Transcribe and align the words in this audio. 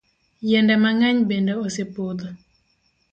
Yiende 0.47 0.75
mang'eny 0.83 1.19
bende 1.29 1.53
osepodho. 1.65 2.27